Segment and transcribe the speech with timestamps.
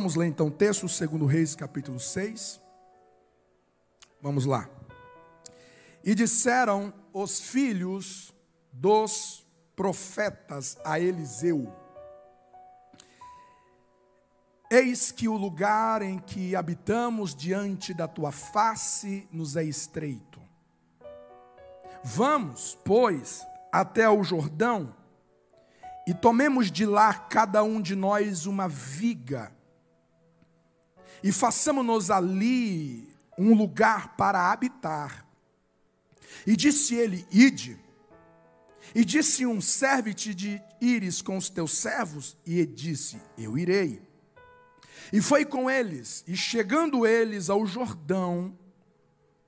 [0.00, 2.58] Vamos ler então o texto, segundo Reis, capítulo 6.
[4.22, 4.66] Vamos lá.
[6.02, 8.34] E disseram os filhos
[8.72, 11.70] dos profetas a Eliseu:
[14.70, 20.40] Eis que o lugar em que habitamos diante da tua face nos é estreito.
[22.02, 24.96] Vamos, pois, até o Jordão
[26.06, 29.52] e tomemos de lá cada um de nós uma viga
[31.22, 35.26] e façamos-nos ali um lugar para habitar.
[36.46, 37.78] E disse ele: Ide.
[38.94, 42.36] E disse um: Serve-te de ires com os teus servos.
[42.46, 44.02] E ele disse: Eu irei.
[45.12, 48.56] E foi com eles, e chegando eles ao Jordão,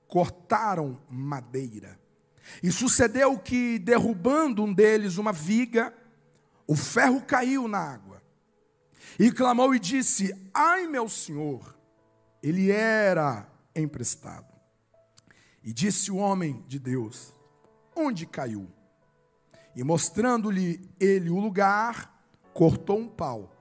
[0.07, 1.97] cortaram madeira.
[2.61, 5.93] E sucedeu que, derrubando um deles uma viga,
[6.67, 8.12] o ferro caiu na água.
[9.19, 11.77] E clamou e disse: Ai, meu senhor,
[12.41, 14.53] ele era emprestado.
[15.63, 17.33] E disse o homem de Deus:
[17.95, 18.67] Onde caiu?
[19.75, 22.13] E mostrando-lhe ele o lugar,
[22.53, 23.51] cortou um pau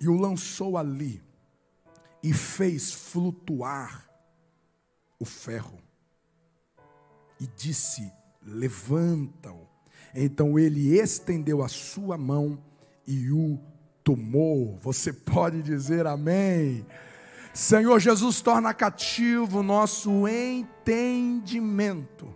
[0.00, 1.22] e o lançou ali
[2.22, 4.08] e fez flutuar
[5.18, 5.78] o ferro.
[7.38, 8.10] E disse:
[8.42, 9.68] Levanta-o.
[10.14, 12.62] Então ele estendeu a sua mão
[13.06, 13.58] e o
[14.82, 16.86] Você pode dizer amém.
[17.52, 22.34] Senhor Jesus, torna cativo o nosso entendimento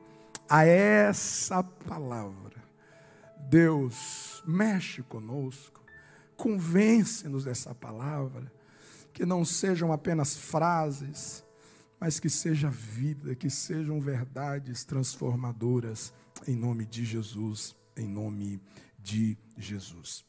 [0.48, 2.62] a essa palavra.
[3.48, 5.82] Deus, mexe conosco,
[6.36, 8.52] convence-nos dessa palavra,
[9.12, 11.44] que não sejam apenas frases,
[12.00, 16.12] mas que seja vida, que sejam verdades transformadoras,
[16.48, 18.60] em nome de Jesus, em nome
[18.98, 20.24] de Jesus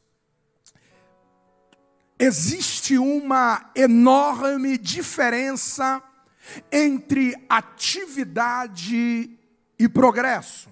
[2.19, 6.01] existe uma enorme diferença
[6.71, 9.29] entre atividade
[9.77, 10.69] e progresso.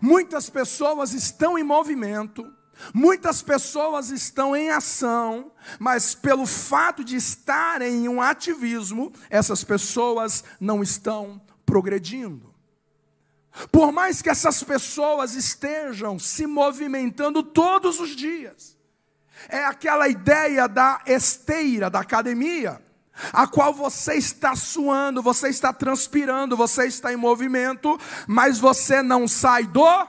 [0.00, 2.50] Muitas pessoas estão em movimento,
[2.94, 10.42] muitas pessoas estão em ação, mas pelo fato de estarem em um ativismo, essas pessoas
[10.58, 12.50] não estão progredindo.
[13.70, 18.79] Por mais que essas pessoas estejam se movimentando todos os dias,
[19.48, 22.82] é aquela ideia da esteira, da academia,
[23.32, 29.26] a qual você está suando, você está transpirando, você está em movimento, mas você não
[29.28, 30.06] sai do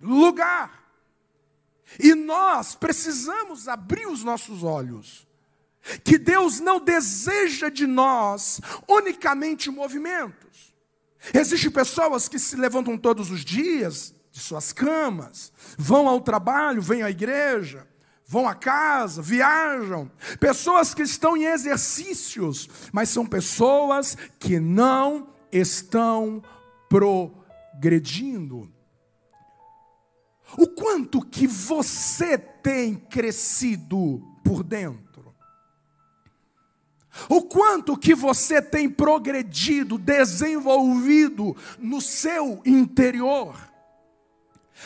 [0.00, 0.84] lugar.
[1.98, 5.26] E nós precisamos abrir os nossos olhos.
[6.02, 10.74] Que Deus não deseja de nós unicamente movimentos.
[11.32, 17.02] Existem pessoas que se levantam todos os dias de suas camas, vão ao trabalho, vêm
[17.02, 17.86] à igreja,
[18.34, 26.42] vão a casa, viajam, pessoas que estão em exercícios, mas são pessoas que não estão
[26.88, 28.68] progredindo.
[30.58, 35.32] O quanto que você tem crescido por dentro?
[37.28, 43.56] O quanto que você tem progredido, desenvolvido no seu interior?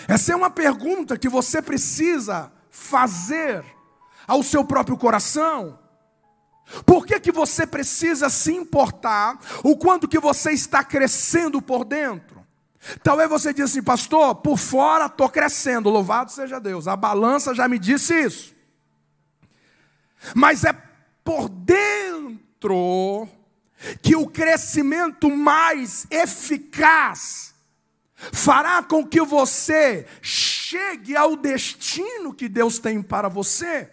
[0.06, 3.64] Essa é uma pergunta que você precisa fazer
[4.26, 5.78] ao seu próprio coração?
[6.84, 12.46] Por que, que você precisa se importar o quanto que você está crescendo por dentro?
[13.02, 17.66] Talvez você diga assim, pastor, por fora estou crescendo, louvado seja Deus, a balança já
[17.66, 18.54] me disse isso.
[20.34, 20.72] Mas é
[21.24, 23.28] por dentro
[24.02, 27.54] que o crescimento mais eficaz
[28.32, 30.57] fará com que você chegue
[31.16, 33.92] ao destino que Deus tem para você.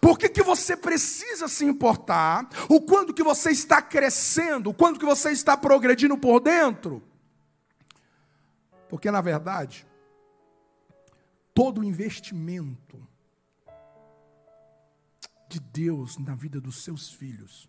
[0.00, 2.48] Por que, que você precisa se importar?
[2.68, 7.02] O quanto que você está crescendo, o quanto que você está progredindo por dentro?
[8.88, 9.86] Porque na verdade,
[11.54, 13.06] todo investimento
[15.48, 17.68] de Deus na vida dos seus filhos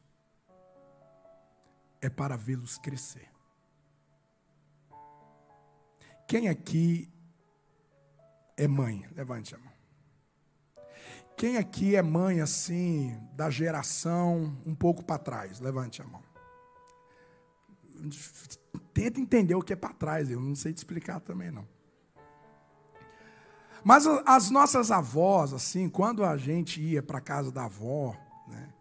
[2.01, 3.29] é para vê-los crescer.
[6.27, 7.09] Quem aqui
[8.59, 9.05] é mãe?
[9.15, 9.71] Levante a mão.
[11.37, 15.61] Quem aqui é mãe assim, da geração um pouco para trás?
[15.61, 16.21] Levante a mão.
[18.93, 21.65] Tenta entender o que é para trás, eu não sei te explicar também não.
[23.81, 28.13] Mas as nossas avós, assim, quando a gente ia para casa da avó,
[28.45, 28.73] né,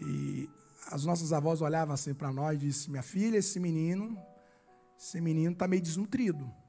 [0.00, 0.48] e
[0.92, 4.16] as nossas avós olhavam assim para nós e diziam: Minha filha, esse menino,
[4.96, 6.61] esse menino está meio desnutrido.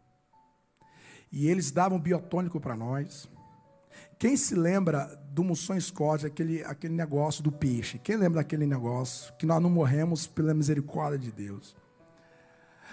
[1.34, 3.28] E eles davam biotônico para nós.
[4.20, 7.98] Quem se lembra do Moção Scott, aquele, aquele negócio do peixe?
[7.98, 9.34] Quem lembra daquele negócio?
[9.34, 11.76] Que nós não morremos pela misericórdia de Deus.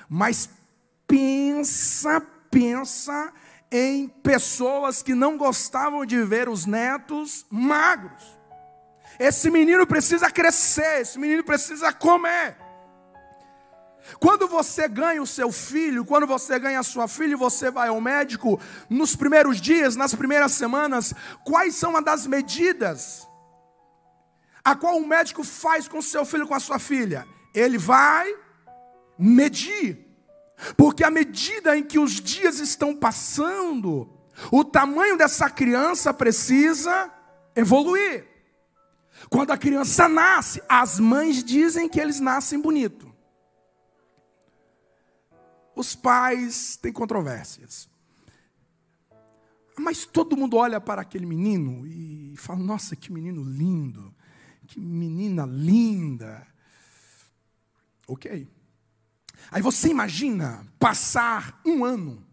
[0.08, 0.48] Mas
[1.06, 2.18] pensa,
[2.50, 3.30] pensa
[3.70, 8.40] em pessoas que não gostavam de ver os netos magros.
[9.18, 12.56] Esse menino precisa crescer, esse menino precisa comer.
[14.18, 18.00] Quando você ganha o seu filho, quando você ganha a sua filha você vai ao
[18.00, 21.14] médico, nos primeiros dias, nas primeiras semanas,
[21.44, 23.30] quais são as das medidas
[24.64, 27.26] a qual o médico faz com o seu filho, com a sua filha?
[27.54, 28.32] Ele vai
[29.18, 30.06] medir.
[30.76, 34.08] Porque à medida em que os dias estão passando,
[34.52, 37.10] o tamanho dessa criança precisa
[37.56, 38.26] evoluir.
[39.28, 43.09] Quando a criança nasce, as mães dizem que eles nascem bonito.
[45.74, 47.88] Os pais têm controvérsias.
[49.78, 54.14] Mas todo mundo olha para aquele menino e fala: Nossa, que menino lindo,
[54.66, 56.46] que menina linda.
[58.06, 58.48] Ok.
[59.50, 62.26] Aí você imagina passar um ano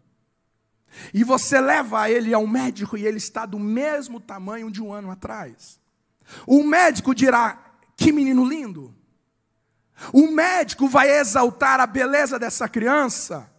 [1.13, 5.11] e você leva ele ao médico e ele está do mesmo tamanho de um ano
[5.11, 5.79] atrás.
[6.45, 8.96] O médico dirá: Que menino lindo.
[10.13, 13.49] O médico vai exaltar a beleza dessa criança.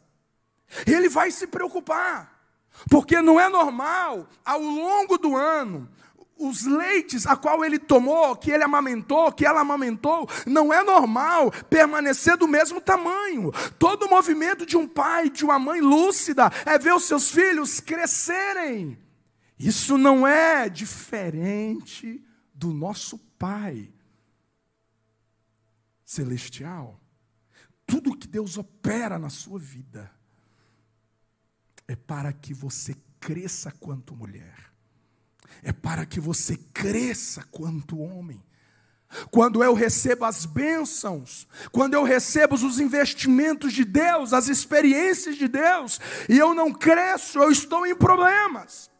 [0.86, 2.36] Ele vai se preocupar.
[2.88, 5.88] Porque não é normal, ao longo do ano,
[6.38, 11.50] os leites a qual ele tomou, que ele amamentou, que ela amamentou, não é normal
[11.68, 13.52] permanecer do mesmo tamanho.
[13.78, 18.96] Todo movimento de um pai, de uma mãe lúcida, é ver os seus filhos crescerem.
[19.58, 22.24] Isso não é diferente
[22.54, 23.88] do nosso Pai
[26.08, 26.98] celestial.
[27.86, 30.10] Tudo que Deus opera na sua vida
[31.86, 34.68] é para que você cresça quanto mulher
[35.62, 38.42] é para que você cresça quanto homem.
[39.30, 45.48] Quando eu recebo as bênçãos, quando eu recebo os investimentos de Deus, as experiências de
[45.48, 48.90] Deus, e eu não cresço, eu estou em problemas.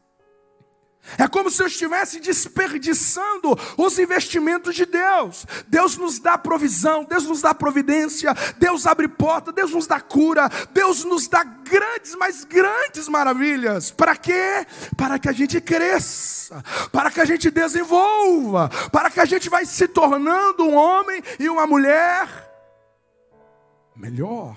[1.17, 5.47] É como se eu estivesse desperdiçando os investimentos de Deus.
[5.67, 10.49] Deus nos dá provisão, Deus nos dá providência, Deus abre porta, Deus nos dá cura,
[10.73, 13.91] Deus nos dá grandes, mas grandes maravilhas.
[13.91, 14.67] Para quê?
[14.97, 16.63] Para que a gente cresça,
[16.93, 21.49] para que a gente desenvolva, para que a gente vai se tornando um homem e
[21.49, 22.29] uma mulher
[23.97, 24.57] melhor.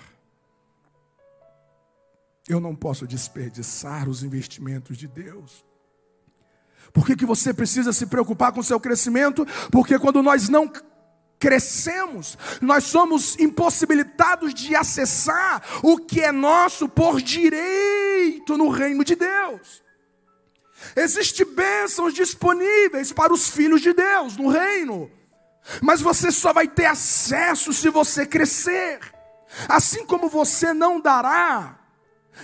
[2.47, 5.65] Eu não posso desperdiçar os investimentos de Deus.
[6.93, 9.45] Por que, que você precisa se preocupar com seu crescimento?
[9.71, 10.71] Porque quando nós não
[11.39, 19.15] crescemos, nós somos impossibilitados de acessar o que é nosso por direito no reino de
[19.15, 19.81] Deus.
[20.95, 25.09] Existem bênçãos disponíveis para os filhos de Deus no reino,
[25.81, 28.99] mas você só vai ter acesso se você crescer.
[29.67, 31.80] Assim como você não dará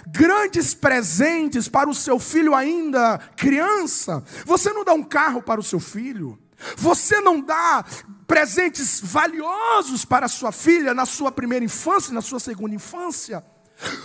[0.07, 4.23] grandes presentes para o seu filho ainda criança.
[4.45, 6.37] Você não dá um carro para o seu filho.
[6.75, 7.85] Você não dá
[8.25, 13.43] presentes valiosos para a sua filha na sua primeira infância, na sua segunda infância.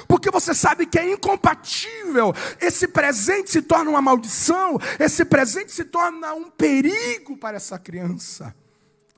[0.06, 2.34] Porque você sabe que é incompatível.
[2.60, 8.54] Esse presente se torna uma maldição, esse presente se torna um perigo para essa criança.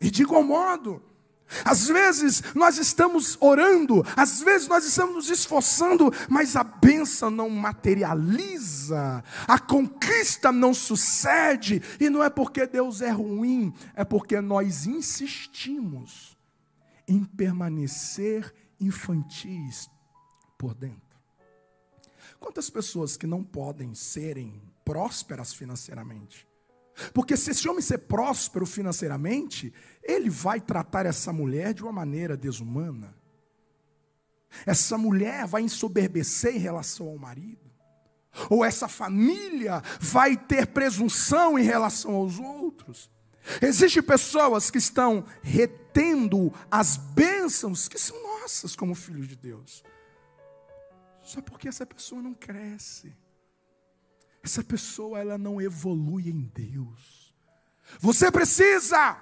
[0.00, 1.02] E de igual modo,
[1.64, 7.48] às vezes nós estamos orando, às vezes nós estamos nos esforçando, mas a benção não
[7.50, 14.86] materializa, a conquista não sucede, e não é porque Deus é ruim, é porque nós
[14.86, 16.36] insistimos
[17.06, 19.88] em permanecer infantis
[20.58, 21.02] por dentro.
[22.40, 26.46] Quantas pessoas que não podem serem prósperas financeiramente?
[27.12, 29.72] Porque se esse homem ser próspero financeiramente,
[30.02, 33.14] ele vai tratar essa mulher de uma maneira desumana.
[34.64, 37.70] Essa mulher vai ensoberbecer em relação ao marido.
[38.48, 43.10] Ou essa família vai ter presunção em relação aos outros.
[43.60, 49.84] Existem pessoas que estão retendo as bênçãos que são nossas como filhos de Deus.
[51.22, 53.14] Só porque essa pessoa não cresce.
[54.44, 57.34] Essa pessoa ela não evolui em Deus.
[57.98, 59.16] Você precisa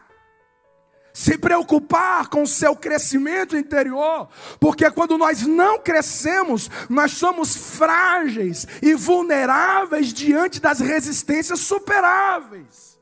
[1.12, 8.66] se preocupar com o seu crescimento interior, porque quando nós não crescemos, nós somos frágeis
[8.82, 12.98] e vulneráveis diante das resistências superáveis.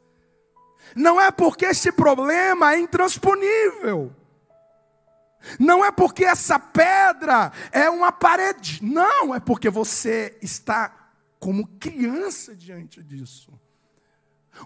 [0.95, 4.15] Não é porque este problema é intransponível.
[5.59, 8.81] Não é porque essa pedra é uma parede.
[8.83, 11.00] Não, é porque você está
[11.41, 13.59] como criança diante disso.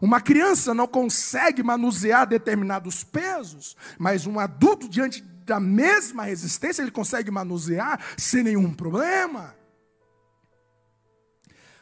[0.02, 6.90] Uma criança não consegue manusear determinados pesos, mas um adulto, diante da mesma resistência, ele
[6.90, 9.54] consegue manusear sem nenhum problema.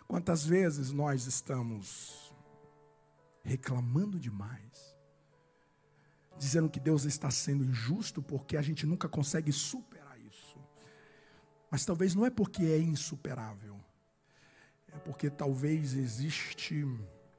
[0.07, 2.35] Quantas vezes nós estamos
[3.43, 4.95] reclamando demais,
[6.39, 10.59] dizendo que Deus está sendo injusto porque a gente nunca consegue superar isso.
[11.71, 13.82] Mas talvez não é porque é insuperável,
[14.93, 16.85] é porque talvez existe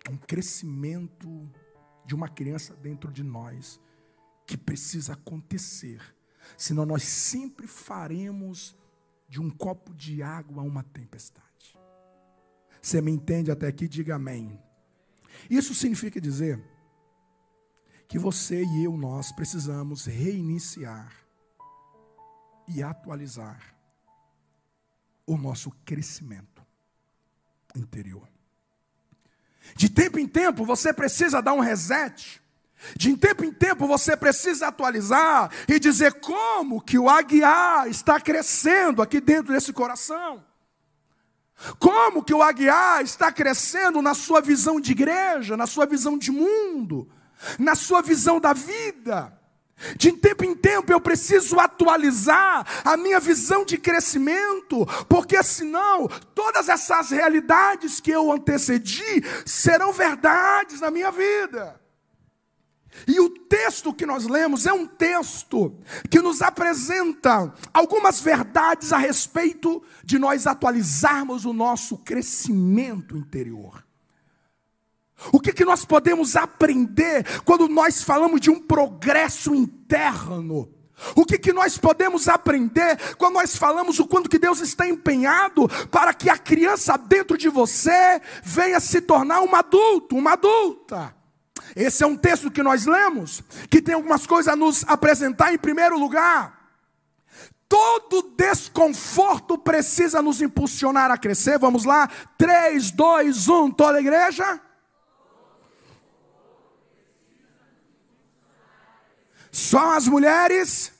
[0.09, 1.49] um crescimento
[2.05, 3.79] de uma criança dentro de nós
[4.45, 6.01] que precisa acontecer,
[6.57, 8.75] senão nós sempre faremos
[9.29, 11.79] de um copo de água uma tempestade.
[12.81, 13.87] Você me entende até aqui?
[13.87, 14.59] Diga amém.
[15.49, 16.61] Isso significa dizer
[18.07, 21.15] que você e eu, nós precisamos reiniciar
[22.67, 23.73] e atualizar
[25.25, 26.52] o nosso crescimento
[27.75, 28.27] interior.
[29.75, 32.41] De tempo em tempo você precisa dar um reset.
[32.97, 39.01] De tempo em tempo você precisa atualizar e dizer como que o aguiar está crescendo
[39.01, 40.43] aqui dentro desse coração.
[41.79, 46.29] Como que o aguiar está crescendo na sua visão de igreja, na sua visão de
[46.29, 47.09] mundo,
[47.57, 49.39] na sua visão da vida.
[49.97, 56.69] De tempo em tempo eu preciso atualizar a minha visão de crescimento, porque senão todas
[56.69, 61.81] essas realidades que eu antecedi serão verdades na minha vida.
[63.07, 65.75] E o texto que nós lemos é um texto
[66.09, 73.82] que nos apresenta algumas verdades a respeito de nós atualizarmos o nosso crescimento interior.
[75.31, 80.69] O que, que nós podemos aprender quando nós falamos de um progresso interno?
[81.15, 85.67] O que, que nós podemos aprender quando nós falamos o quanto que Deus está empenhado
[85.89, 91.15] para que a criança dentro de você venha se tornar um adulto, uma adulta?
[91.75, 95.57] Esse é um texto que nós lemos, que tem algumas coisas a nos apresentar em
[95.57, 96.61] primeiro lugar.
[97.67, 101.57] Todo desconforto precisa nos impulsionar a crescer.
[101.57, 102.07] Vamos lá?
[102.37, 104.61] 3, 2, 1, toda a igreja.
[109.53, 110.91] Só as mulheres.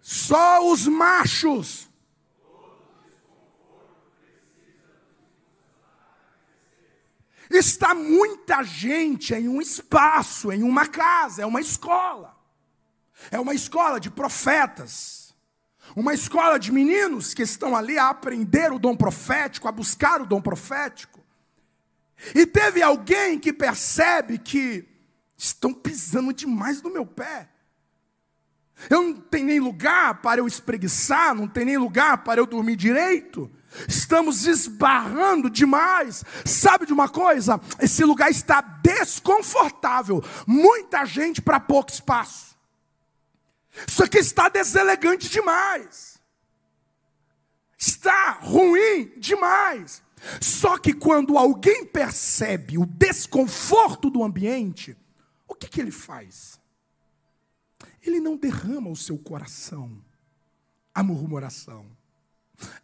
[0.00, 1.88] Só os machos.
[7.50, 12.38] Está muita gente em um espaço, em uma casa, é uma escola.
[13.28, 15.34] É uma escola de profetas.
[15.96, 20.26] Uma escola de meninos que estão ali a aprender o dom profético, a buscar o
[20.26, 21.21] dom profético.
[22.34, 24.86] E teve alguém que percebe que
[25.36, 27.48] estão pisando demais no meu pé.
[28.90, 32.76] Eu não tenho nem lugar para eu espreguiçar, não tem nem lugar para eu dormir
[32.76, 33.50] direito.
[33.88, 36.24] Estamos esbarrando demais.
[36.44, 37.60] Sabe de uma coisa?
[37.80, 40.22] Esse lugar está desconfortável.
[40.46, 42.56] Muita gente para pouco espaço.
[43.86, 46.18] Isso aqui está deselegante demais.
[47.78, 50.02] Está ruim demais.
[50.40, 54.96] Só que quando alguém percebe o desconforto do ambiente,
[55.48, 56.60] o que, que ele faz?
[58.00, 60.02] Ele não derrama o seu coração
[60.94, 61.86] a murmuração.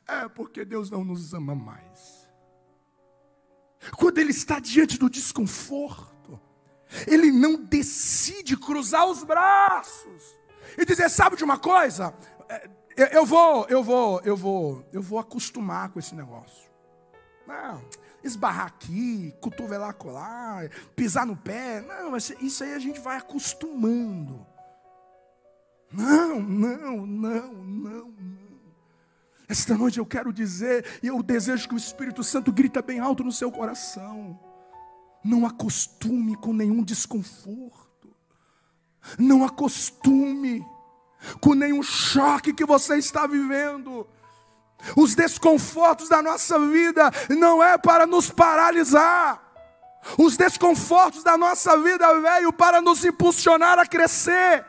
[0.06, 2.28] É porque Deus não nos ama mais.
[3.96, 6.40] Quando ele está diante do desconforto,
[7.06, 10.36] ele não decide cruzar os braços
[10.76, 12.14] e dizer: sabe de uma coisa?
[12.48, 16.67] É, eu vou, eu vou, eu vou, eu vou acostumar com esse negócio.
[17.48, 17.82] Não,
[18.22, 21.80] esbarrar aqui, cotovelar colar, pisar no pé.
[21.80, 24.46] Não, isso aí a gente vai acostumando.
[25.90, 28.38] Não, não, não, não, não.
[29.48, 33.24] Esta noite eu quero dizer, e eu desejo que o Espírito Santo grita bem alto
[33.24, 34.38] no seu coração.
[35.24, 38.14] Não acostume com nenhum desconforto.
[39.18, 40.62] Não acostume
[41.40, 44.06] com nenhum choque que você está vivendo.
[44.96, 49.42] Os desconfortos da nossa vida não é para nos paralisar.
[50.16, 54.64] Os desconfortos da nossa vida veio para nos impulsionar a crescer.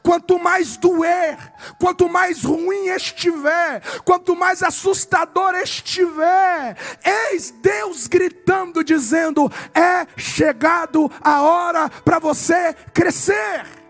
[0.00, 1.36] Quanto mais doer,
[1.78, 11.42] quanto mais ruim estiver, quanto mais assustador estiver, eis Deus gritando, dizendo: é chegado a
[11.42, 13.81] hora para você crescer.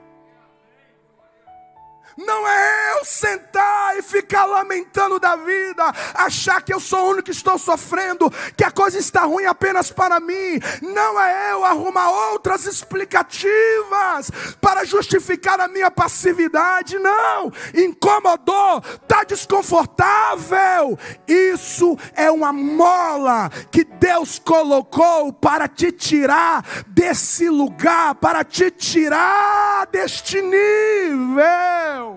[2.16, 7.25] Não é eu sentar e ficar lamentando da vida, achar que eu sou o único
[7.25, 10.61] que estou sofrendo, que a coisa está ruim apenas para mim.
[10.83, 16.99] Não é eu arrumar outras explicativas para justificar a minha passividade.
[16.99, 20.99] Não, incomodou, está desconfortável.
[21.26, 29.87] Isso é uma mola que Deus colocou para te tirar desse lugar, para te tirar
[29.87, 32.12] deste nível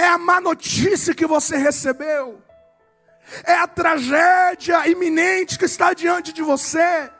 [0.00, 2.42] é a má notícia que você recebeu,
[3.44, 7.10] é a tragédia iminente que está diante de você,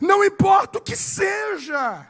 [0.00, 2.06] não importa o que seja,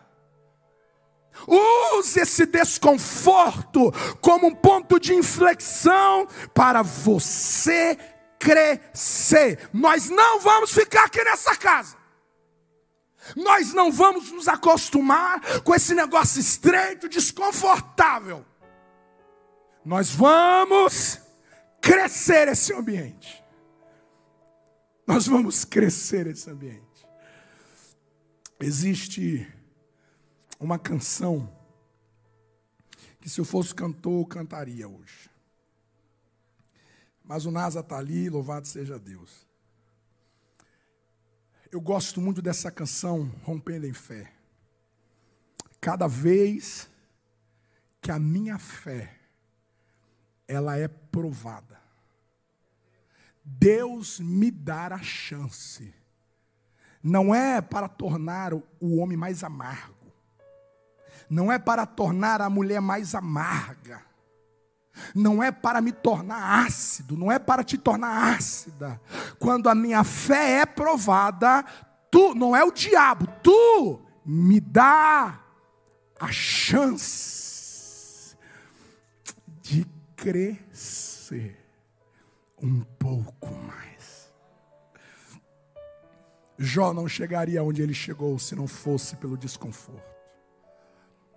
[1.47, 7.97] use esse desconforto como um ponto de inflexão para você
[8.39, 9.71] crescer.
[9.73, 11.97] Nós não vamos ficar aqui nessa casa.
[13.35, 18.45] Nós não vamos nos acostumar com esse negócio estreito, desconfortável.
[19.85, 21.21] Nós vamos
[21.81, 23.43] crescer esse ambiente.
[25.07, 27.07] Nós vamos crescer esse ambiente.
[28.61, 29.51] Existe
[30.59, 31.51] uma canção
[33.21, 35.31] que se eu fosse cantor, eu cantaria hoje.
[37.25, 39.47] Mas o Nasa está ali, louvado seja Deus.
[41.73, 44.33] Eu gosto muito dessa canção, Rompendo em Fé.
[45.81, 46.91] Cada vez
[48.03, 49.20] que a minha fé
[50.51, 51.79] ela é provada.
[53.45, 55.95] Deus me dará a chance.
[57.03, 59.95] Não é para tornar o homem mais amargo.
[61.29, 64.03] Não é para tornar a mulher mais amarga.
[65.15, 69.01] Não é para me tornar ácido, não é para te tornar ácida.
[69.39, 71.65] Quando a minha fé é provada,
[72.11, 75.41] tu, não é o diabo, tu me dá
[76.19, 78.37] a chance
[79.63, 79.87] de
[80.21, 81.57] crescer
[82.63, 84.31] um pouco mais.
[86.59, 90.11] Jó não chegaria onde ele chegou se não fosse pelo desconforto.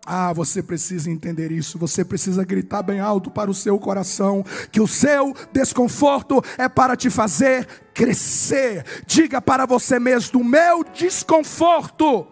[0.05, 4.81] Ah, você precisa entender isso, você precisa gritar bem alto para o seu coração que
[4.81, 8.83] o seu desconforto é para te fazer crescer.
[9.07, 12.27] Diga para você mesmo: o meu desconforto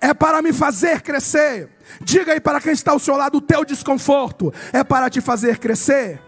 [0.00, 1.70] é para me fazer crescer.
[2.00, 5.58] Diga aí para quem está ao seu lado: o teu desconforto é para te fazer
[5.58, 6.20] crescer.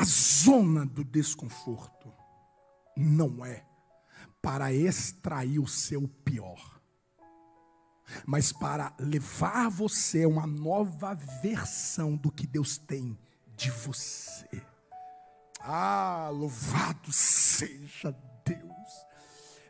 [0.00, 2.12] A zona do desconforto
[2.96, 3.64] não é
[4.40, 6.77] para extrair o seu pior
[8.26, 13.18] mas para levar você a uma nova versão do que Deus tem
[13.56, 14.62] de você.
[15.60, 19.08] Ah, louvado seja Deus.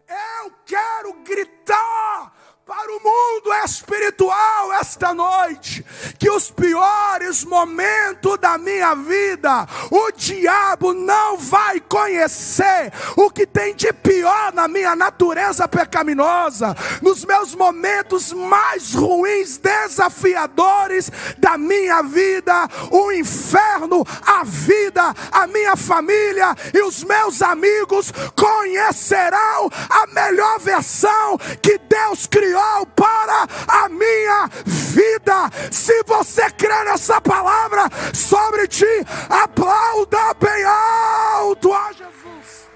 [0.09, 2.33] Eu quero gritar
[2.65, 5.85] para o mundo espiritual esta noite,
[6.19, 13.75] que os piores momentos da minha vida, o diabo não vai conhecer o que tem
[13.75, 22.69] de pior na minha natureza pecaminosa, nos meus momentos mais ruins, desafiadores da minha vida,
[22.91, 31.39] o inferno, a vida, a minha família e os meus amigos conhecerão a melhor versão
[31.63, 35.51] que Deus criou para a minha vida.
[35.71, 37.83] Se você crê nessa palavra
[38.15, 38.87] sobre ti,
[39.29, 42.69] aplauda bem alto a Jesus.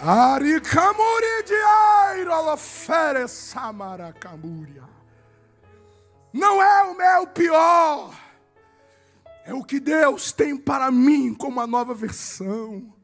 [0.00, 4.82] Aricamuri de Airolofere Samaracamúria.
[6.32, 8.14] Não é o meu pior,
[9.44, 13.01] é o que Deus tem para mim como a nova versão.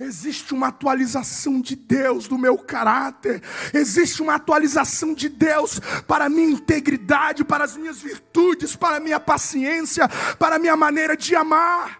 [0.00, 3.42] Existe uma atualização de Deus do meu caráter,
[3.74, 9.00] existe uma atualização de Deus para a minha integridade, para as minhas virtudes, para a
[9.00, 10.08] minha paciência,
[10.38, 11.99] para a minha maneira de amar.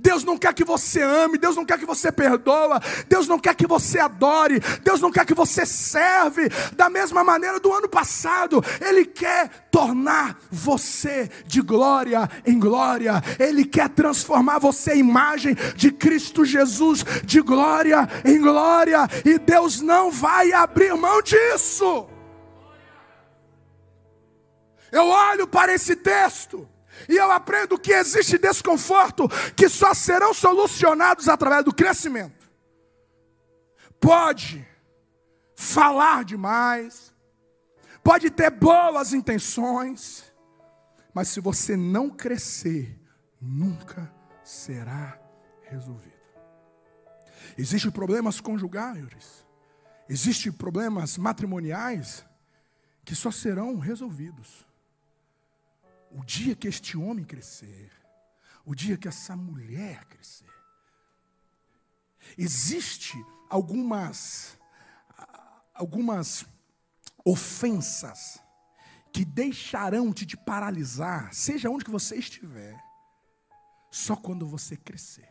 [0.00, 3.54] Deus não quer que você ame, Deus não quer que você perdoa, Deus não quer
[3.54, 8.64] que você adore, Deus não quer que você serve da mesma maneira do ano passado.
[8.80, 13.22] Ele quer tornar você de glória em glória.
[13.38, 19.80] Ele quer transformar você em imagem de Cristo Jesus de glória em glória, e Deus
[19.80, 22.08] não vai abrir mão disso.
[24.90, 26.68] Eu olho para esse texto
[27.08, 32.50] e eu aprendo que existe desconforto que só serão solucionados através do crescimento.
[33.98, 34.66] Pode
[35.54, 37.14] falar demais,
[38.02, 40.32] pode ter boas intenções,
[41.12, 42.98] mas se você não crescer,
[43.40, 45.18] nunca será
[45.62, 46.10] resolvido.
[47.58, 49.46] Existem problemas conjugais,
[50.08, 52.24] existem problemas matrimoniais
[53.04, 54.69] que só serão resolvidos
[56.10, 57.90] o dia que este homem crescer,
[58.64, 60.50] o dia que essa mulher crescer.
[62.36, 63.14] Existe
[63.48, 64.58] algumas
[65.74, 66.44] algumas
[67.24, 68.38] ofensas
[69.12, 72.78] que deixarão te de paralisar, seja onde que você estiver,
[73.90, 75.28] só quando você crescer.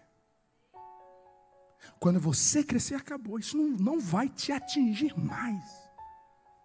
[1.99, 3.39] Quando você crescer, acabou.
[3.39, 5.63] Isso não, não vai te atingir mais.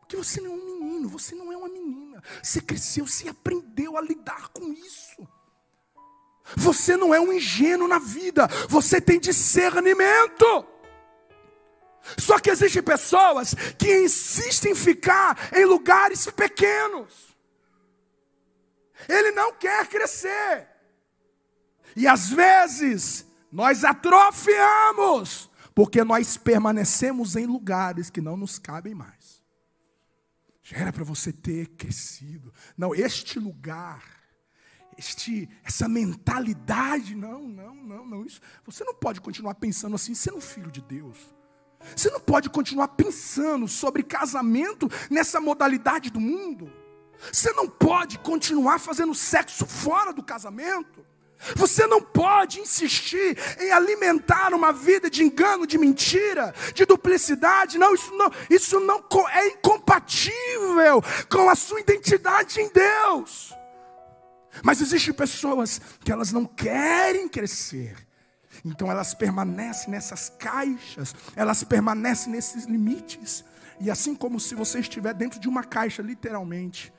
[0.00, 2.03] Porque você não é um menino, você não é uma menina.
[2.42, 5.26] Você cresceu, você aprendeu a lidar com isso.
[6.56, 10.66] Você não é um ingênuo na vida, você tem discernimento.
[12.18, 17.34] Só que existem pessoas que insistem em ficar em lugares pequenos.
[19.08, 20.68] Ele não quer crescer.
[21.96, 29.13] E às vezes nós atrofiamos, porque nós permanecemos em lugares que não nos cabem mais.
[30.64, 32.50] Já era para você ter crescido.
[32.76, 34.02] Não, este lugar,
[34.96, 38.24] este, essa mentalidade, não, não, não, não.
[38.24, 41.18] Isso, você não pode continuar pensando assim, sendo filho de Deus.
[41.94, 46.72] Você não pode continuar pensando sobre casamento nessa modalidade do mundo.
[47.30, 51.04] Você não pode continuar fazendo sexo fora do casamento.
[51.56, 57.78] Você não pode insistir em alimentar uma vida de engano, de mentira, de duplicidade.
[57.78, 63.52] Não, isso não, isso não é incompatível com a sua identidade em Deus.
[64.62, 67.96] Mas existem pessoas que elas não querem crescer.
[68.64, 73.44] Então elas permanecem nessas caixas, elas permanecem nesses limites.
[73.80, 76.92] E assim como se você estiver dentro de uma caixa, literalmente,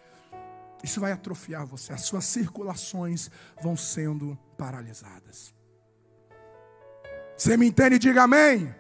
[0.83, 3.29] isso vai atrofiar você, as suas circulações
[3.61, 5.53] vão sendo paralisadas.
[7.35, 7.99] Você me entende?
[7.99, 8.73] Diga amém.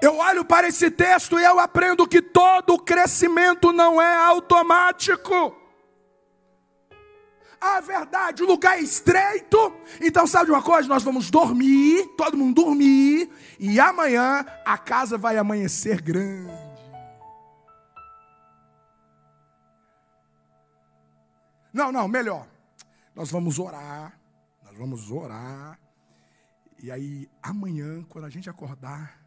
[0.00, 5.56] Eu olho para esse texto e eu aprendo que todo crescimento não é automático.
[7.60, 9.72] A verdade, o lugar é estreito.
[10.00, 10.88] Então, sabe de uma coisa?
[10.88, 16.67] Nós vamos dormir, todo mundo dormir, e amanhã a casa vai amanhecer grande.
[21.72, 22.48] Não, não, melhor.
[23.14, 24.18] Nós vamos orar,
[24.64, 25.78] nós vamos orar.
[26.80, 29.18] E aí, amanhã, quando a gente acordar,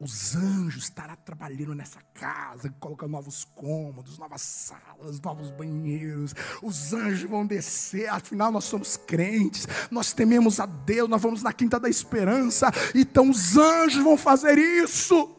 [0.00, 6.34] os anjos estarão trabalhando nessa casa, colocando novos cômodos, novas salas, novos banheiros.
[6.62, 11.52] Os anjos vão descer, afinal nós somos crentes, nós tememos a Deus, nós vamos na
[11.52, 15.36] quinta da esperança, então os anjos vão fazer isso.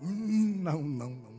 [0.00, 1.31] Não, não, não.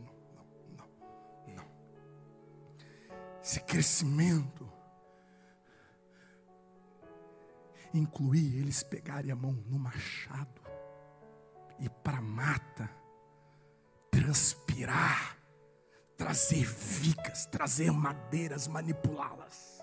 [3.44, 4.66] Esse crescimento,
[7.92, 10.62] incluir eles pegarem a mão no machado
[11.78, 12.90] e para a mata,
[14.10, 15.36] transpirar,
[16.16, 19.78] trazer vigas, trazer madeiras, manipulá-las.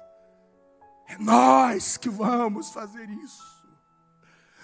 [1.07, 3.60] É nós que vamos fazer isso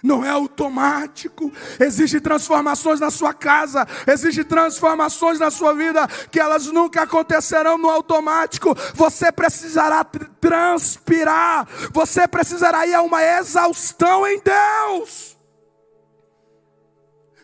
[0.04, 1.52] não é automático.
[1.80, 7.90] Existem transformações na sua casa, existem transformações na sua vida que elas nunca acontecerão no
[7.90, 8.76] automático.
[8.94, 10.04] Você precisará
[10.40, 15.36] transpirar, você precisará ir a uma exaustão em Deus.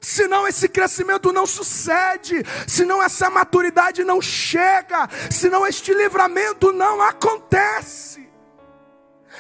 [0.02, 8.23] Senão esse crescimento não sucede, senão essa maturidade não chega, senão este livramento não acontece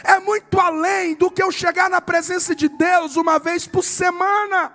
[0.03, 4.73] é muito além do que eu chegar na presença de Deus uma vez por semana.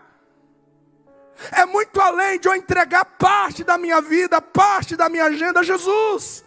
[1.52, 5.62] É muito além de eu entregar parte da minha vida, parte da minha agenda a
[5.62, 6.44] Jesus.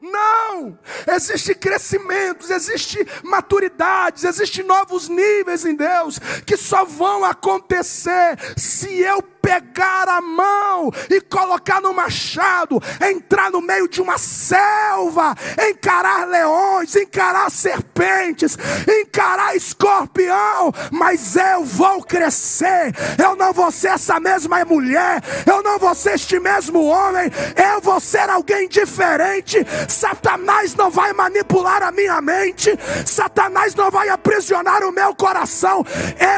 [0.00, 0.76] Não!
[1.06, 9.22] Existe crescimentos, existe maturidades, existem novos níveis em Deus que só vão acontecer se eu
[9.42, 15.34] pegar a mão e colocar no machado, entrar no meio de uma selva,
[15.68, 18.56] encarar leões, encarar serpentes,
[19.02, 22.94] encarar escorpião, mas eu vou crescer.
[23.18, 27.80] Eu não vou ser essa mesma mulher, eu não vou ser este mesmo homem, eu
[27.80, 29.58] vou ser alguém diferente.
[29.88, 35.84] Satanás não vai manipular a minha mente, Satanás não vai aprisionar o meu coração.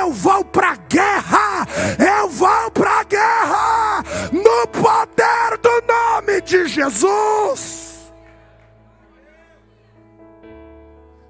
[0.00, 1.66] Eu vou para guerra,
[1.98, 4.02] eu vou para a guerra
[4.32, 8.12] no poder do nome de Jesus.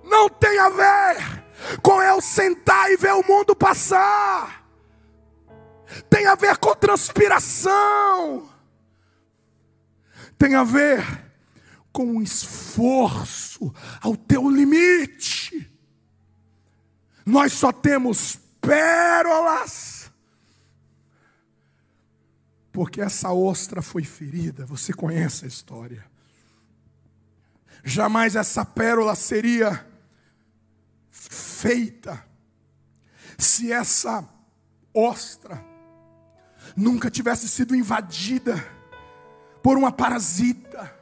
[0.02, 1.44] Não tem a ver
[1.82, 4.64] com eu sentar e ver o mundo passar.
[6.10, 8.50] Tem a ver com transpiração.
[10.36, 11.02] tem a ver
[11.92, 15.70] com esforço ao teu limite.
[17.24, 19.93] Nós só temos pérolas,
[22.74, 24.66] porque essa ostra foi ferida.
[24.66, 26.04] Você conhece a história.
[27.84, 29.86] Jamais essa pérola seria
[31.08, 32.26] feita
[33.38, 34.28] se essa
[34.92, 35.64] ostra
[36.76, 38.56] nunca tivesse sido invadida
[39.62, 40.92] por uma parasita,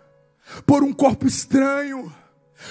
[0.67, 2.15] por um corpo estranho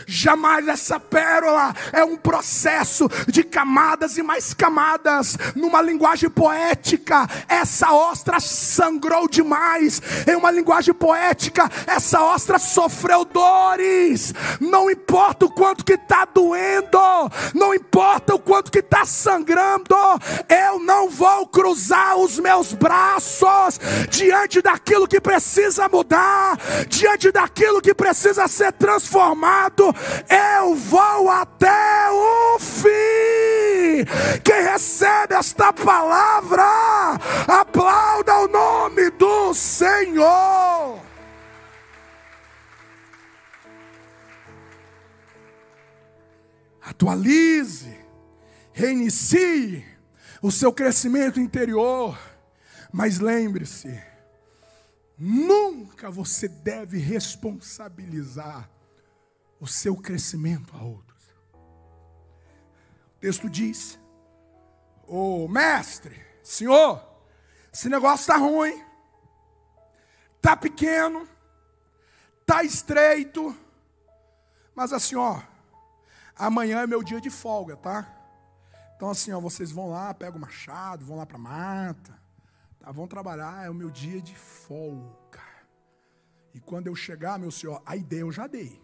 [0.06, 5.38] Jamais essa pérola é um processo de camadas e mais camadas.
[5.56, 10.02] Numa linguagem poética, essa ostra sangrou demais.
[10.28, 14.34] Em uma linguagem poética, essa ostra sofreu dores.
[14.60, 17.00] Não importa o quanto que está doendo,
[17.54, 19.96] não importa o quanto que está sangrando,
[20.50, 27.94] eu não vou cruzar os meus braços diante daquilo que precisa mudar, diante daquilo que
[27.94, 34.06] precisa ser transformado eu vou até o fim.
[34.44, 36.64] Quem recebe esta palavra,
[37.48, 41.00] aplauda o nome do Senhor.
[46.82, 47.96] Atualize,
[48.74, 49.86] reinicie
[50.42, 52.18] o seu crescimento interior,
[52.92, 54.02] mas lembre-se,
[55.18, 58.70] nunca você deve responsabilizar
[59.62, 61.24] o seu crescimento a outros.
[63.16, 64.00] O texto diz:
[65.08, 67.02] Ô oh, mestre, senhor,
[67.72, 68.84] esse negócio está ruim,
[70.38, 71.30] está pequeno,
[72.42, 73.56] está estreito,
[74.74, 75.40] mas assim, ó,
[76.36, 78.12] amanhã é meu dia de folga, tá?
[78.96, 82.20] Então assim, ó, vocês vão lá, pegam o machado, vão lá para a mata,
[82.80, 82.92] tá?
[82.92, 85.40] vão trabalhar, é o meu dia de folga.
[86.52, 88.81] E quando eu chegar, meu senhor, a ideia eu já dei.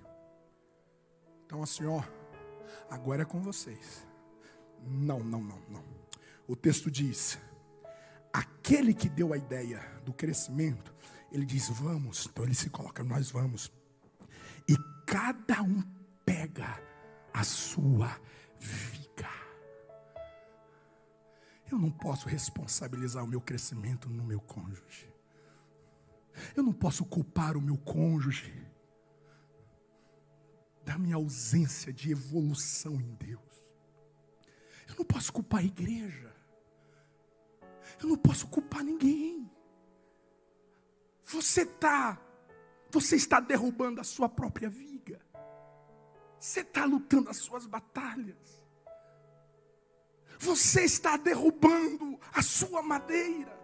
[1.48, 2.04] Então, assim, ó,
[2.90, 4.06] agora é com vocês.
[4.86, 5.84] Não, não, não, não.
[6.46, 7.40] O texto diz:
[8.34, 10.94] aquele que deu a ideia do crescimento,
[11.32, 12.28] ele diz, vamos.
[12.30, 13.72] Então ele se coloca, nós vamos.
[14.68, 15.82] E cada um
[16.26, 16.84] pega
[17.34, 18.20] a sua
[18.60, 19.30] viga.
[21.72, 25.10] Eu não posso responsabilizar o meu crescimento no meu cônjuge.
[26.58, 28.67] Eu não posso culpar o meu cônjuge
[30.88, 33.42] da minha ausência de evolução em Deus.
[34.88, 36.34] Eu não posso culpar a igreja.
[38.02, 39.52] Eu não posso culpar ninguém.
[41.24, 42.18] Você está,
[42.90, 45.20] você está derrubando a sua própria viga.
[46.40, 48.64] Você está lutando as suas batalhas.
[50.40, 53.57] Você está derrubando a sua madeira.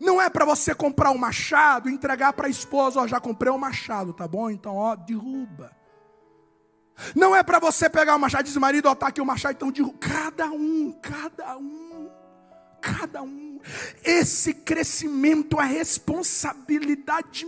[0.00, 3.52] Não é para você comprar um machado e entregar para a esposa, ó, já comprei
[3.52, 4.50] um machado, tá bom?
[4.50, 5.70] Então, ó, derruba.
[7.14, 9.52] Não é para você pegar o machado e dizer, marido, ó, tá aqui o machado,
[9.56, 9.98] então derruba.
[9.98, 12.10] Cada um, cada um,
[12.80, 13.60] cada um.
[14.02, 17.46] Esse crescimento é responsabilidade.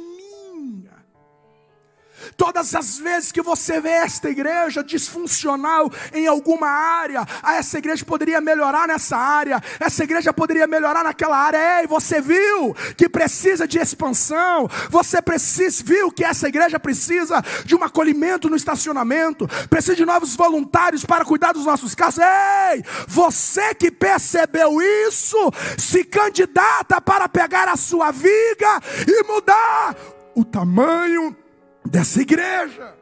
[2.36, 8.04] Todas as vezes que você vê esta igreja disfuncional em alguma área, ah, essa igreja
[8.04, 11.80] poderia melhorar nessa área, essa igreja poderia melhorar naquela área.
[11.80, 17.74] Ei, você viu que precisa de expansão, você precisa, viu que essa igreja precisa de
[17.74, 22.18] um acolhimento no estacionamento, precisa de novos voluntários para cuidar dos nossos carros.
[22.18, 29.96] Ei, você que percebeu isso, se candidata para pegar a sua viga e mudar
[30.34, 31.36] o tamanho
[31.84, 32.96] dessa igreja.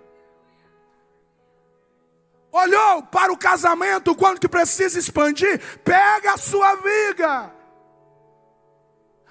[2.53, 7.55] Olhou para o casamento quando que precisa expandir, pega a sua viga.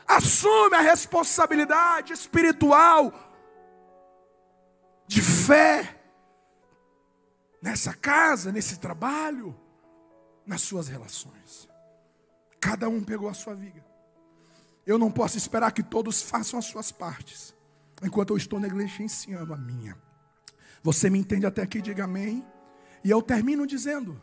[0.08, 3.14] Assume a responsabilidade espiritual
[5.06, 6.00] de fé
[7.62, 9.56] nessa casa, nesse trabalho,
[10.46, 11.70] nas suas relações.
[12.60, 13.86] Cada um pegou a sua viga.
[14.86, 17.54] Eu não posso esperar que todos façam as suas partes
[18.04, 19.98] enquanto eu estou negligenciando a minha.
[20.82, 21.82] Você me entende até aqui?
[21.82, 22.46] Diga amém.
[23.04, 24.22] E eu termino dizendo: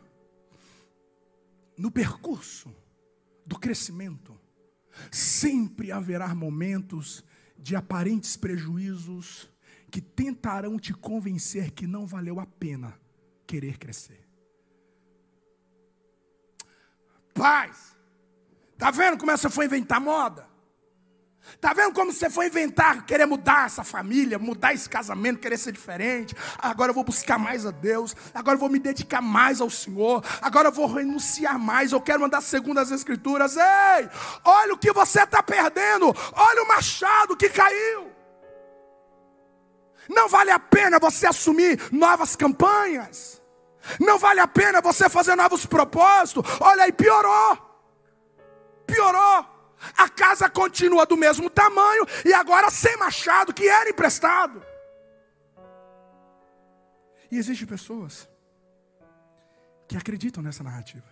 [1.77, 2.73] no percurso
[3.45, 4.39] do crescimento,
[5.11, 7.23] sempre haverá momentos
[7.57, 9.49] de aparentes prejuízos
[9.89, 12.99] que tentarão te convencer que não valeu a pena
[13.45, 14.27] querer crescer.
[17.33, 17.95] Paz,
[18.77, 20.46] tá vendo como essa foi inventar moda?
[21.55, 25.71] Está vendo como você foi inventar, querer mudar essa família, mudar esse casamento, querer ser
[25.71, 26.35] diferente?
[26.57, 30.23] Agora eu vou buscar mais a Deus, agora eu vou me dedicar mais ao Senhor,
[30.41, 33.55] agora eu vou renunciar mais, eu quero mandar segundo as Escrituras.
[33.55, 34.09] Ei,
[34.43, 38.11] olha o que você está perdendo, olha o machado que caiu.
[40.09, 43.41] Não vale a pena você assumir novas campanhas.
[43.99, 46.43] Não vale a pena você fazer novos propósitos.
[46.59, 47.57] Olha aí, piorou.
[48.85, 49.56] Piorou.
[49.97, 54.63] A casa continua do mesmo tamanho e agora sem machado que era emprestado.
[57.31, 58.27] E existem pessoas
[59.87, 61.07] que acreditam nessa narrativa.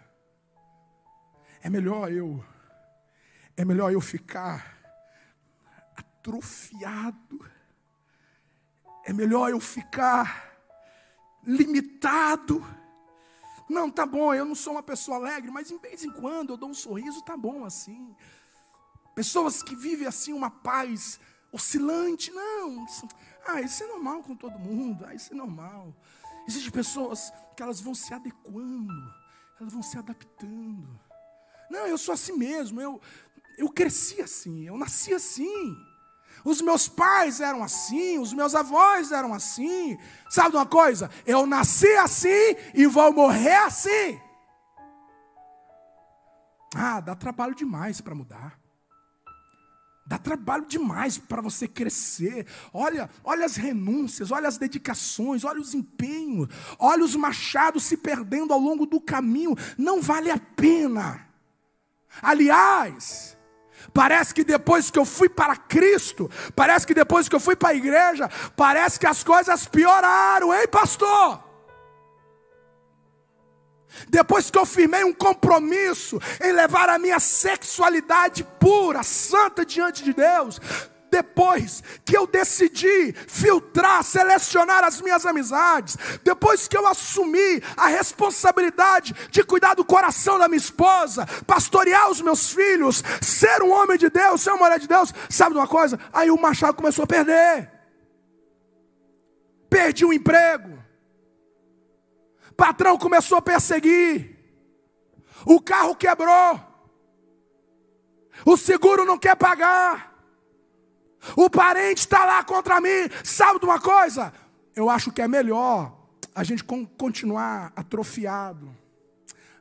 [1.61, 2.43] É melhor eu
[3.57, 4.75] é melhor eu ficar
[5.95, 7.49] atrofiado.
[9.05, 10.57] É melhor eu ficar
[11.43, 12.65] limitado.
[13.69, 16.57] Não, tá bom, eu não sou uma pessoa alegre, mas em vez em quando eu
[16.57, 18.15] dou um sorriso, tá bom assim.
[19.15, 21.19] Pessoas que vivem assim uma paz
[21.51, 22.85] oscilante, não.
[23.47, 25.95] Ah, isso é normal com todo mundo, ah, isso é normal.
[26.45, 29.13] Existem pessoas que elas vão se adequando,
[29.59, 30.99] elas vão se adaptando.
[31.69, 33.01] Não, eu sou assim mesmo, eu,
[33.57, 35.77] eu cresci assim, eu nasci assim.
[36.43, 39.97] Os meus pais eram assim, os meus avós eram assim.
[40.29, 41.09] Sabe uma coisa?
[41.25, 44.21] Eu nasci assim e vou morrer assim.
[46.75, 48.64] Ah, dá trabalho demais para mudar.
[50.05, 52.45] Dá trabalho demais para você crescer.
[52.71, 58.53] Olha, olha as renúncias, olha as dedicações, olha os empenhos, olha os machados se perdendo
[58.53, 59.55] ao longo do caminho.
[59.77, 61.27] Não vale a pena.
[62.21, 63.35] Aliás,
[63.93, 67.69] Parece que depois que eu fui para Cristo, parece que depois que eu fui para
[67.69, 71.44] a igreja, parece que as coisas pioraram, hein, pastor?
[74.09, 80.13] Depois que eu firmei um compromisso em levar a minha sexualidade pura, santa diante de
[80.13, 80.59] Deus,
[81.15, 89.15] depois que eu decidi filtrar, selecionar as minhas amizades, depois que eu assumi a responsabilidade
[89.31, 94.09] de cuidar do coração da minha esposa, pastorear os meus filhos, ser um homem de
[94.09, 95.97] Deus, ser uma mulher de Deus, sabe de uma coisa?
[96.11, 97.71] Aí o machado começou a perder.
[99.69, 100.74] Perdi o emprego.
[102.55, 104.35] Patrão começou a perseguir.
[105.45, 106.59] O carro quebrou.
[108.45, 110.13] O seguro não quer pagar.
[111.35, 113.09] O parente está lá contra mim.
[113.23, 114.33] Sabe de uma coisa?
[114.75, 115.95] Eu acho que é melhor
[116.33, 118.75] a gente continuar atrofiado.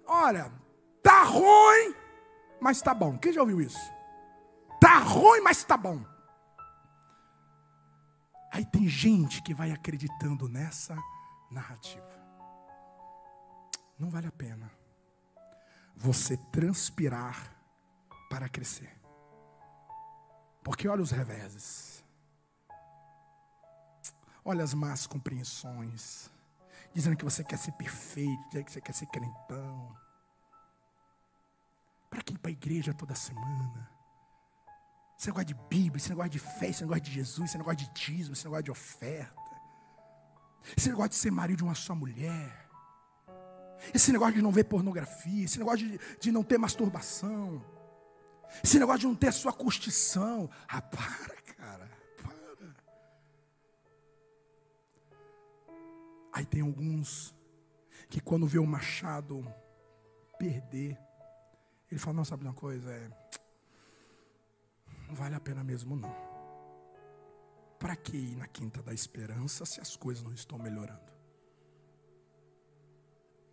[0.07, 0.51] Olha,
[1.03, 1.95] tá ruim,
[2.61, 3.17] mas tá bom.
[3.17, 3.79] Quem já ouviu isso?
[4.81, 6.05] Tá ruim, mas tá bom.
[8.53, 10.97] Aí tem gente que vai acreditando nessa
[11.51, 12.24] narrativa.
[13.99, 14.71] Não vale a pena
[15.97, 17.55] você transpirar
[18.29, 18.91] para crescer.
[20.63, 22.05] Porque olha os reveses.
[24.45, 26.31] Olha as más compreensões.
[26.93, 29.97] Dizendo que você quer ser perfeito, dizendo que você quer ser crentão.
[32.11, 33.91] Para quem ir para a igreja toda semana?
[35.19, 37.93] Esse negócio de Bíblia, esse negócio de fé, esse negócio de Jesus, esse negócio de
[37.93, 39.35] dízimo, esse negócio de oferta.
[40.77, 42.64] Esse negócio de ser marido de uma só mulher.
[43.93, 47.65] Esse negócio de não ver pornografia, esse negócio de, de não ter masturbação.
[48.63, 50.49] Esse negócio de não ter sua curtição.
[50.69, 51.91] Ah, para, cara.
[52.23, 52.77] Para.
[56.33, 57.35] Aí tem alguns
[58.09, 59.45] que quando vê o machado
[60.39, 60.99] perder,
[61.91, 62.93] ele fala, não, sabe uma coisa?
[62.93, 63.11] É,
[65.09, 66.15] não vale a pena mesmo não.
[67.79, 71.14] Para que ir na quinta da esperança se as coisas não estão melhorando?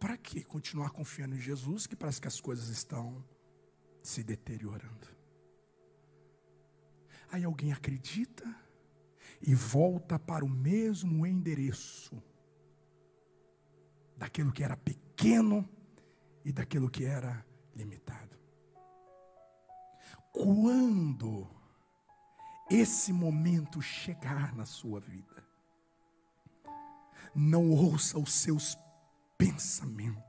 [0.01, 3.23] Para que continuar confiando em Jesus que parece que as coisas estão
[4.01, 5.07] se deteriorando.
[7.31, 8.43] Aí alguém acredita
[9.39, 12.19] e volta para o mesmo endereço
[14.17, 15.69] daquilo que era pequeno
[16.43, 18.35] e daquilo que era limitado.
[20.33, 21.47] Quando
[22.71, 25.45] esse momento chegar na sua vida,
[27.35, 28.75] não ouça os seus
[29.41, 30.21] pensamentos.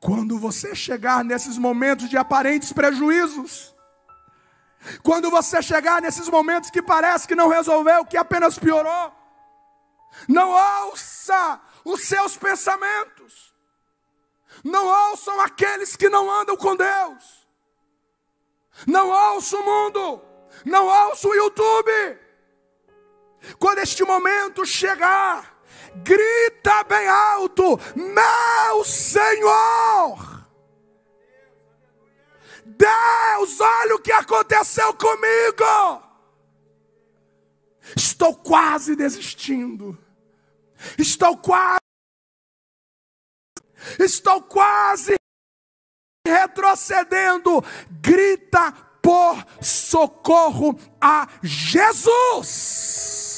[0.00, 3.76] Quando você chegar nesses momentos de aparentes prejuízos,
[5.02, 9.12] quando você chegar nesses momentos que parece que não resolveu, que apenas piorou,
[10.26, 10.48] não
[10.86, 13.54] ouça os seus pensamentos,
[14.64, 17.46] não ouçam aqueles que não andam com Deus,
[18.86, 20.22] não ouça o mundo,
[20.64, 22.18] não ouça o YouTube.
[23.58, 25.59] Quando este momento chegar,
[25.96, 30.40] grita bem alto: Meu Senhor!
[32.64, 36.02] Deus, olha o que aconteceu comigo!
[37.96, 39.98] Estou quase desistindo.
[40.98, 41.80] Estou quase.
[43.98, 45.16] Estou quase
[46.26, 47.62] retrocedendo.
[48.00, 48.72] Grita
[49.02, 53.29] por socorro a Jesus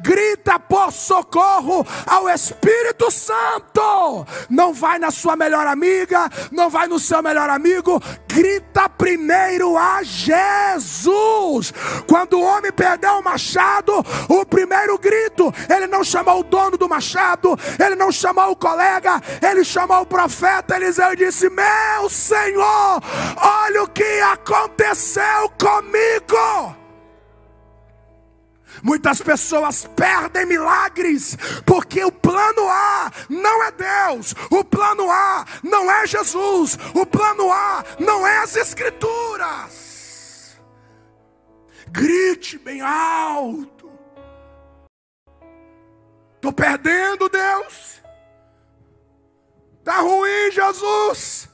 [0.00, 4.26] grita por socorro ao Espírito Santo.
[4.48, 10.02] Não vai na sua melhor amiga, não vai no seu melhor amigo, grita primeiro a
[10.02, 11.72] Jesus.
[12.06, 13.92] Quando o homem perdeu o machado,
[14.28, 19.20] o primeiro grito, ele não chamou o dono do machado, ele não chamou o colega,
[19.42, 23.00] ele chamou o profeta Eliseu disse: Meu Senhor,
[23.36, 26.83] olha o que aconteceu comigo.
[28.84, 35.90] Muitas pessoas perdem milagres porque o plano A não é Deus, o plano A não
[35.90, 40.60] é Jesus, o plano A não é as Escrituras.
[41.90, 43.90] Grite bem alto.
[46.34, 48.02] Estou perdendo Deus.
[49.78, 51.48] Está ruim, Jesus.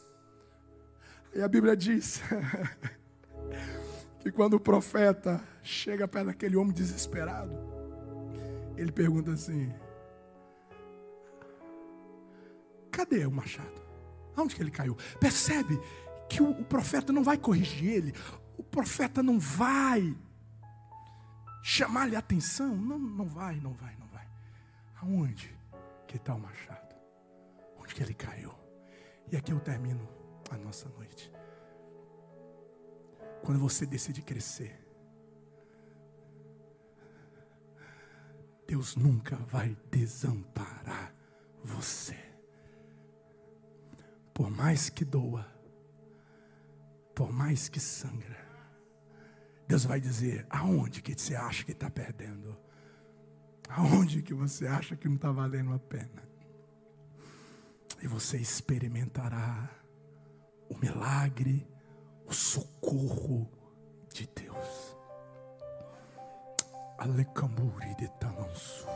[1.33, 2.21] E a Bíblia diz
[4.19, 5.41] que quando o profeta
[5.71, 7.53] chega perto daquele homem desesperado.
[8.77, 9.73] Ele pergunta assim:
[12.91, 13.81] Cadê o machado?
[14.37, 14.97] Aonde que ele caiu?
[15.19, 15.81] Percebe
[16.29, 18.15] que o, profeta não vai corrigir ele,
[18.57, 20.17] o profeta não vai
[21.63, 22.77] chamar-lhe atenção.
[22.77, 24.27] Não, não vai, não vai, não vai.
[25.03, 25.55] Aonde
[26.07, 26.95] que está o machado?
[27.79, 28.53] Onde que ele caiu?
[29.31, 30.09] E aqui eu termino
[30.51, 31.31] a nossa noite.
[33.43, 34.90] Quando você decide crescer,
[38.71, 41.13] Deus nunca vai desamparar
[41.65, 42.17] você.
[44.33, 45.45] Por mais que doa,
[47.13, 48.39] por mais que sangra,
[49.67, 52.57] Deus vai dizer: aonde que você acha que está perdendo?
[53.69, 56.23] Aonde que você acha que não está valendo a pena?
[58.01, 59.69] E você experimentará
[60.69, 61.67] o milagre,
[62.25, 63.51] o socorro
[64.15, 65.00] de Deus.
[67.01, 68.87] Alecamburi de Tamansu.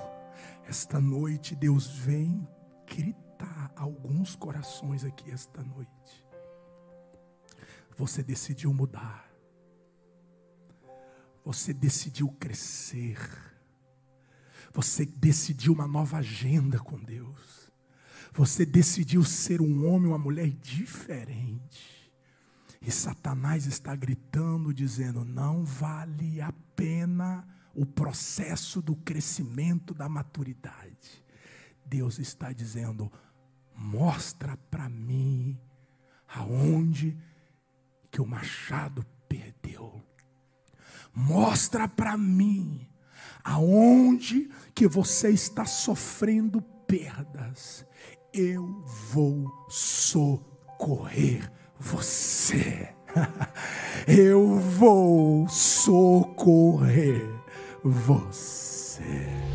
[0.68, 2.46] Esta noite Deus vem
[2.86, 6.26] gritar alguns corações aqui esta noite.
[7.96, 9.32] Você decidiu mudar.
[11.46, 13.18] Você decidiu crescer.
[14.74, 17.72] Você decidiu uma nova agenda com Deus.
[18.34, 22.12] Você decidiu ser um homem, uma mulher diferente.
[22.82, 31.24] E Satanás está gritando, dizendo: não vale a pena o processo do crescimento da maturidade.
[31.84, 33.10] Deus está dizendo:
[33.74, 35.58] mostra para mim
[36.28, 37.16] aonde
[38.10, 40.02] que o machado perdeu.
[41.12, 42.88] Mostra para mim
[43.42, 47.86] aonde que você está sofrendo perdas.
[48.32, 52.94] Eu vou socorrer você.
[54.08, 57.33] Eu vou socorrer
[57.84, 59.53] você.